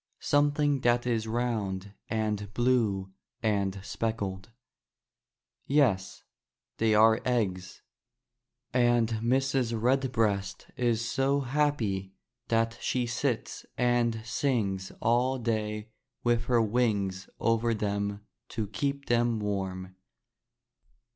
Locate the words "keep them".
18.65-19.37